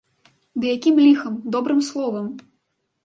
[0.61, 2.25] Ды якім ліхам, добрым словам!